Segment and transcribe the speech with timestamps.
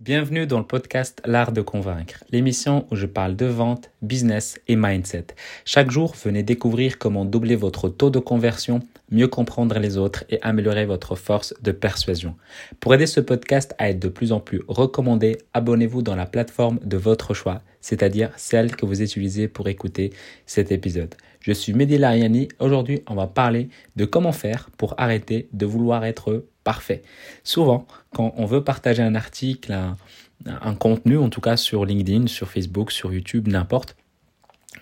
[0.00, 4.74] Bienvenue dans le podcast L'Art de Convaincre, l'émission où je parle de vente, business et
[4.74, 5.26] mindset.
[5.66, 10.40] Chaque jour, venez découvrir comment doubler votre taux de conversion, mieux comprendre les autres et
[10.40, 12.34] améliorer votre force de persuasion.
[12.80, 16.78] Pour aider ce podcast à être de plus en plus recommandé, abonnez-vous dans la plateforme
[16.82, 20.12] de votre choix, c'est-à-dire celle que vous utilisez pour écouter
[20.46, 21.14] cet épisode.
[21.40, 22.48] Je suis Mehdi Lariani.
[22.58, 27.02] Aujourd'hui, on va parler de comment faire pour arrêter de vouloir être parfait.
[27.44, 29.74] Souvent, quand on veut partager un article,
[30.46, 33.96] un, contenu, en tout cas sur LinkedIn, sur Facebook, sur YouTube, n'importe,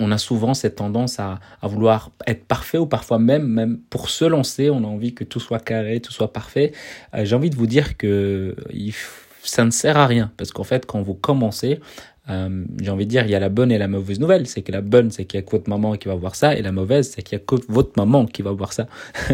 [0.00, 4.24] on a souvent cette tendance à, vouloir être parfait ou parfois même, même pour se
[4.24, 6.72] lancer, on a envie que tout soit carré, tout soit parfait.
[7.14, 8.54] Euh, j'ai envie de vous dire que
[9.42, 11.80] ça ne sert à rien parce qu'en fait, quand vous commencez,
[12.28, 14.46] euh, j'ai envie de dire, il y a la bonne et la mauvaise nouvelle.
[14.46, 16.54] C'est que la bonne, c'est qu'il y a que votre maman qui va voir ça,
[16.54, 18.86] et la mauvaise, c'est qu'il y a que votre maman qui va voir ça.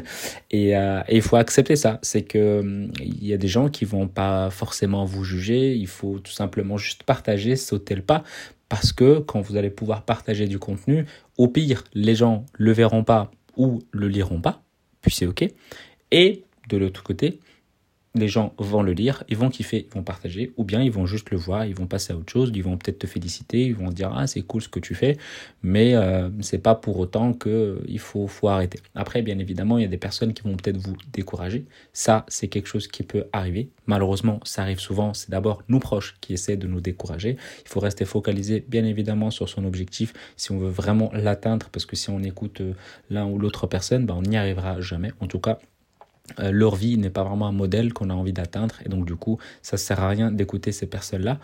[0.50, 1.98] et, euh, et, il faut accepter ça.
[2.02, 5.74] C'est que il y a des gens qui vont pas forcément vous juger.
[5.74, 8.24] Il faut tout simplement juste partager, sauter le pas,
[8.68, 11.06] parce que quand vous allez pouvoir partager du contenu,
[11.38, 14.62] au pire, les gens le verront pas ou le liront pas,
[15.02, 15.44] puis c'est ok.
[16.12, 17.40] Et de l'autre côté,
[18.14, 21.06] les gens vont le lire, ils vont kiffer, ils vont partager, ou bien ils vont
[21.06, 23.74] juste le voir, ils vont passer à autre chose, ils vont peut-être te féliciter, ils
[23.74, 25.16] vont dire ah c'est cool ce que tu fais,
[25.62, 28.80] mais euh, c'est pas pour autant que il faut faut arrêter.
[28.94, 32.48] Après bien évidemment il y a des personnes qui vont peut-être vous décourager, ça c'est
[32.48, 33.68] quelque chose qui peut arriver.
[33.86, 37.36] Malheureusement ça arrive souvent, c'est d'abord nous proches qui essaient de nous décourager.
[37.64, 41.86] Il faut rester focalisé bien évidemment sur son objectif si on veut vraiment l'atteindre, parce
[41.86, 42.72] que si on écoute euh,
[43.10, 45.12] l'un ou l'autre personne, ben, on n'y arrivera jamais.
[45.20, 45.58] En tout cas
[46.38, 49.16] euh, leur vie n'est pas vraiment un modèle qu'on a envie d'atteindre et donc du
[49.16, 51.38] coup ça sert à rien d'écouter ces personnes là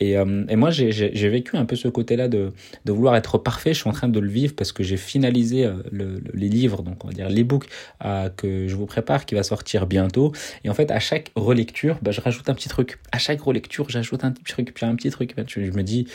[0.00, 2.52] et, euh, et moi j'ai vécu un peu ce côté là de,
[2.84, 3.74] de vouloir être parfait.
[3.74, 6.82] Je suis en train de le vivre parce que j'ai finalisé euh, le, les livres
[6.82, 7.66] donc on va dire l'ebook
[8.04, 10.32] euh, que je vous prépare qui va sortir bientôt.
[10.64, 12.98] Et en fait à chaque relecture bah, je rajoute un petit truc.
[13.12, 14.72] À chaque relecture j'ajoute un petit truc.
[14.72, 15.34] Puis un petit truc.
[15.46, 16.06] Je me dis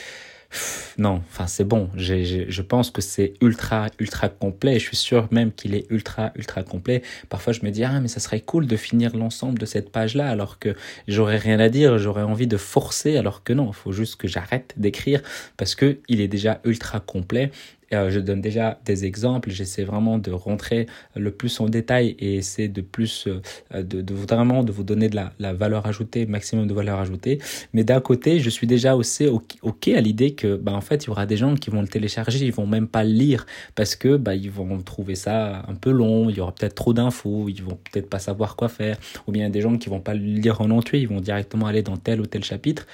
[0.97, 1.89] non, enfin c'est bon.
[1.95, 4.79] je pense que c'est ultra ultra complet.
[4.79, 7.01] Je suis sûr même qu'il est ultra ultra complet.
[7.29, 10.15] Parfois je me dis ah mais ça serait cool de finir l'ensemble de cette page
[10.15, 10.75] là alors que
[11.07, 14.27] j'aurais rien à dire, j'aurais envie de forcer alors que non, il faut juste que
[14.27, 15.21] j'arrête d'écrire
[15.57, 17.51] parce que il est déjà ultra complet
[17.93, 22.35] euh, je donne déjà des exemples, j'essaie vraiment de rentrer le plus en détail et
[22.35, 26.67] essayer de plus euh, de, vraiment de vous donner de la, la, valeur ajoutée, maximum
[26.67, 27.39] de valeur ajoutée.
[27.73, 31.07] Mais d'un côté, je suis déjà aussi ok à l'idée que bah en fait il
[31.07, 33.45] y aura des gens qui vont le télécharger, ils vont même pas le lire
[33.75, 36.93] parce que bah ils vont trouver ça un peu long, il y aura peut-être trop
[36.93, 40.13] d'infos, ils vont peut-être pas savoir quoi faire, ou bien des gens qui vont pas
[40.13, 42.85] le lire en entier, ils vont directement aller dans tel ou tel chapitre.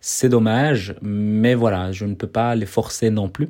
[0.00, 3.48] C'est dommage, mais voilà, je ne peux pas les forcer non plus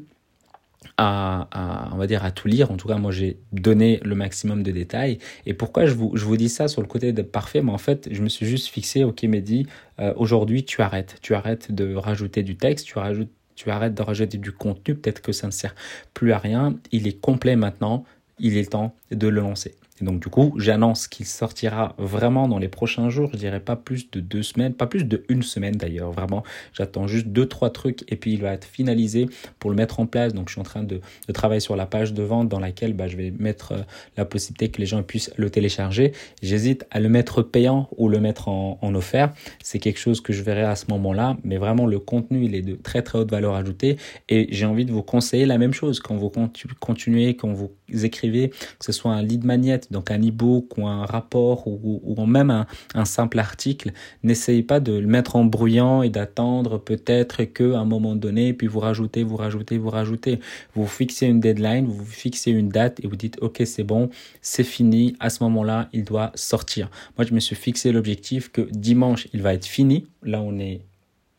[0.97, 2.71] à, on va dire, à tout lire.
[2.71, 5.19] En tout cas, moi, j'ai donné le maximum de détails.
[5.47, 7.79] Et pourquoi je vous, je vous dis ça sur le côté de parfait Mais en
[7.79, 9.67] fait, je me suis juste fixé, ok, Mehdi,
[10.01, 11.17] euh, aujourd'hui, tu arrêtes.
[11.23, 15.23] Tu arrêtes de rajouter du texte, tu rajoutes tu arrêtes de rajouter du contenu, peut-être
[15.23, 15.75] que ça ne sert
[16.13, 16.75] plus à rien.
[16.91, 18.05] Il est complet maintenant,
[18.39, 19.77] il est temps de le lancer.
[20.01, 23.31] Et donc du coup, j'annonce qu'il sortira vraiment dans les prochains jours.
[23.33, 26.11] Je dirais pas plus de deux semaines, pas plus de une semaine d'ailleurs.
[26.11, 29.29] Vraiment, j'attends juste deux trois trucs et puis il va être finalisé
[29.61, 30.35] pour le mettre en place.
[30.35, 32.93] Donc je suis en train de, de travailler sur la page de vente dans laquelle
[32.93, 33.79] bah, je vais mettre euh,
[34.17, 36.13] la possibilité que les gens puissent le télécharger.
[36.43, 39.33] J'hésite à le mettre payant ou le mettre en, en offert.
[39.63, 41.37] C'est quelque chose que je verrai à ce moment-là.
[41.45, 43.97] Mais vraiment, le contenu il est de très très haute valeur ajoutée
[44.29, 46.33] et j'ai envie de vous conseiller la même chose quand vous
[46.81, 47.71] continuez, quand vous
[48.05, 52.67] écrivez, que ce soit un lead magnet donc un e-book ou un rapport ou, même
[52.95, 57.85] un, simple article, n'essayez pas de le mettre en bruyant et d'attendre peut-être qu'à un
[57.85, 60.41] moment donné, puis vous rajoutez, vous rajoutez, vous rajoutez.
[60.75, 64.11] Vous fixez une deadline, vous fixez une date et vous dites ok c'est bon,
[64.43, 66.91] c'est fini, à ce moment-là il doit sortir.
[67.17, 70.81] Moi je me suis fixé l'objectif que dimanche il va être fini, là on est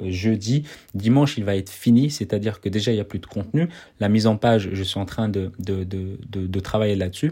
[0.01, 0.63] euh, jeudi.
[0.93, 3.69] Dimanche, il va être fini, c'est-à-dire que déjà, il n'y a plus de contenu.
[3.99, 7.31] La mise en page, je suis en train de travailler là-dessus.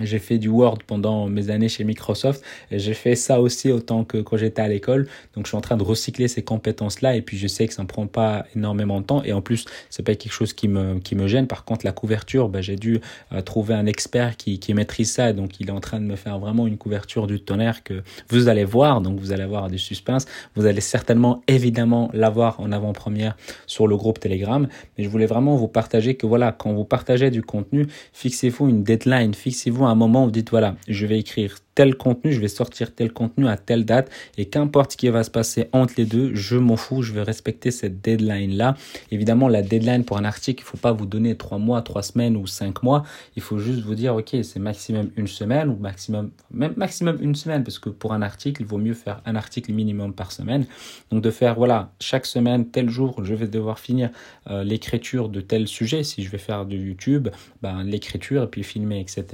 [0.00, 4.18] J'ai fait du Word pendant mes années chez Microsoft j'ai fait ça aussi autant que
[4.18, 5.08] quand j'étais à l'école.
[5.34, 7.82] Donc je suis en train de recycler ces compétences-là et puis je sais que ça
[7.82, 10.98] ne prend pas énormément de temps et en plus c'est pas quelque chose qui me
[10.98, 11.46] qui me gêne.
[11.46, 13.00] Par contre la couverture, bah, j'ai dû
[13.32, 16.16] euh, trouver un expert qui qui maîtrise ça donc il est en train de me
[16.16, 19.00] faire vraiment une couverture du tonnerre que vous allez voir.
[19.00, 20.26] Donc vous allez avoir du suspense.
[20.54, 23.36] Vous allez certainement évidemment l'avoir en avant-première
[23.66, 24.68] sur le groupe Telegram.
[24.96, 28.84] Mais je voulais vraiment vous partager que voilà quand vous partagez du contenu, fixez-vous une
[28.84, 32.48] deadline, fixez-vous un moment où vous dites voilà, je vais écrire tel contenu, je vais
[32.48, 36.06] sortir tel contenu à telle date et qu'importe ce qui va se passer entre les
[36.06, 38.76] deux, je m'en fous, je vais respecter cette deadline-là.
[39.12, 42.36] Évidemment, la deadline pour un article, il faut pas vous donner trois mois, trois semaines
[42.36, 43.04] ou cinq mois.
[43.36, 47.36] Il faut juste vous dire, OK, c'est maximum une semaine ou maximum, même maximum une
[47.36, 50.66] semaine parce que pour un article, il vaut mieux faire un article minimum par semaine.
[51.12, 54.10] Donc de faire, voilà, chaque semaine, tel jour, je vais devoir finir
[54.50, 56.02] euh, l'écriture de tel sujet.
[56.02, 57.28] Si je vais faire du YouTube,
[57.62, 59.24] ben, l'écriture et puis filmer, etc.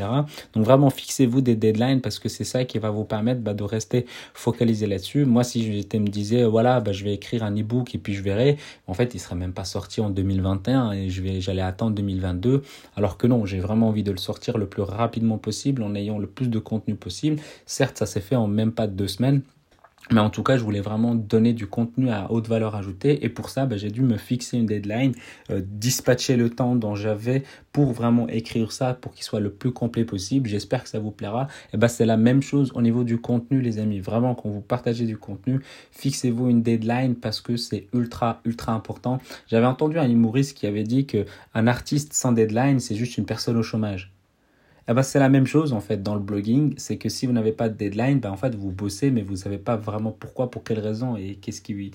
[0.53, 3.63] Donc vraiment, fixez-vous des deadlines parce que c'est ça qui va vous permettre bah, de
[3.63, 5.25] rester focalisé là-dessus.
[5.25, 8.23] Moi, si j'étais me disais, voilà, bah, je vais écrire un e-book et puis je
[8.23, 12.63] verrai, en fait, il serait même pas sorti en 2021 et j'allais attendre 2022.
[12.97, 16.19] Alors que non, j'ai vraiment envie de le sortir le plus rapidement possible en ayant
[16.19, 17.41] le plus de contenu possible.
[17.67, 19.43] Certes, ça s'est fait en même pas deux semaines.
[20.11, 23.25] Mais en tout cas, je voulais vraiment donner du contenu à haute valeur ajoutée.
[23.25, 25.15] Et pour ça, bah, j'ai dû me fixer une deadline,
[25.51, 27.43] euh, dispatcher le temps dont j'avais
[27.73, 30.49] pour vraiment écrire ça, pour qu'il soit le plus complet possible.
[30.49, 31.49] J'espère que ça vous plaira.
[31.73, 34.01] Et bah, c'est la même chose au niveau du contenu, les amis.
[34.01, 35.61] Vraiment, quand vous partagez du contenu,
[35.93, 39.21] fixez-vous une deadline parce que c'est ultra, ultra important.
[39.49, 41.25] J'avais entendu un humoriste qui avait dit que
[41.55, 44.14] un artiste sans deadline, c'est juste une personne au chômage.
[44.89, 47.33] Eh ben, c'est la même chose en fait dans le blogging, c'est que si vous
[47.33, 50.13] n'avez pas de deadline, ben, en fait vous bossez mais vous ne savez pas vraiment
[50.13, 51.93] pourquoi, pour quelle raison et qu'est-ce qui,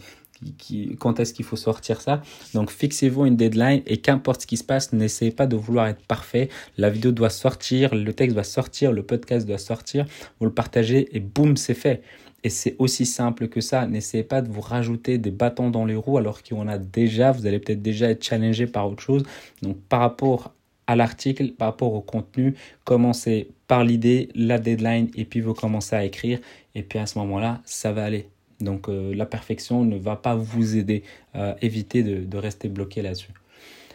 [0.58, 2.22] qui, quand est-ce qu'il faut sortir ça.
[2.54, 6.04] Donc fixez-vous une deadline et qu'importe ce qui se passe, n'essayez pas de vouloir être
[6.06, 6.50] parfait.
[6.78, 10.06] La vidéo doit sortir, le texte doit sortir, le podcast doit sortir,
[10.40, 12.02] vous le partagez et boum, c'est fait.
[12.44, 13.86] Et c'est aussi simple que ça.
[13.86, 17.34] N'essayez pas de vous rajouter des bâtons dans les roues alors qu'on a déjà.
[17.34, 19.24] Vous allez peut-être déjà être challengé par autre chose.
[19.62, 20.54] Donc par rapport
[20.90, 22.56] à l'article par rapport au contenu.
[22.84, 26.40] Commencez par l'idée, la deadline, et puis vous commencez à écrire.
[26.74, 28.28] Et puis à ce moment-là, ça va aller.
[28.60, 31.04] Donc euh, la perfection ne va pas vous aider.
[31.36, 33.30] à éviter de, de rester bloqué là-dessus.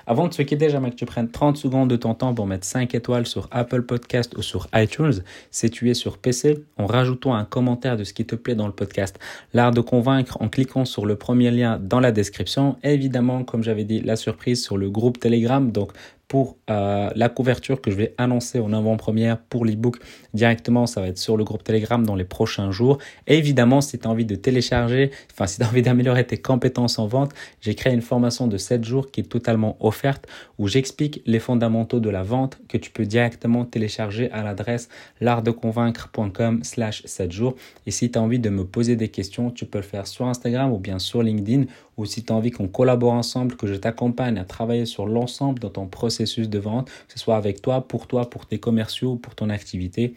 [0.06, 2.66] Avant de se quitter, j'aimerais que tu prennes 30 secondes de ton temps pour mettre
[2.66, 7.34] 5 étoiles sur Apple Podcast ou sur iTunes si tu es sur PC en rajoutant
[7.34, 9.18] un commentaire de ce qui te plaît dans le podcast.
[9.54, 12.76] L'art de convaincre en cliquant sur le premier lien dans la description.
[12.82, 15.72] évidemment, comme j'avais dit, la surprise sur le groupe Telegram.
[15.72, 15.92] Donc
[16.34, 19.98] pour euh, la couverture que je vais annoncer en avant-première pour l'ebook
[20.32, 22.98] directement, ça va être sur le groupe Telegram dans les prochains jours.
[23.28, 26.38] Et évidemment, si tu as envie de télécharger, enfin si tu as envie d'améliorer tes
[26.38, 30.26] compétences en vente, j'ai créé une formation de 7 jours qui est totalement offerte
[30.58, 34.88] où j'explique les fondamentaux de la vente que tu peux directement télécharger à l'adresse
[35.20, 37.54] l'artdeconvaincre.com slash 7 jours.
[37.86, 40.26] Et si tu as envie de me poser des questions, tu peux le faire sur
[40.26, 41.66] Instagram ou bien sur LinkedIn
[41.96, 45.60] ou si tu as envie qu'on collabore ensemble, que je t'accompagne à travailler sur l'ensemble
[45.60, 49.16] de ton processus de vente, que ce soit avec toi, pour toi, pour tes commerciaux,
[49.16, 50.14] pour ton activité.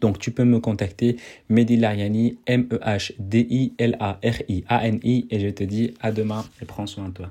[0.00, 1.16] Donc tu peux me contacter
[1.48, 2.86] Mehdi Lariani, M-E-H-D-I-L-A-R-I-A-N-I
[5.30, 7.30] et je te dis à demain et prends soin de toi.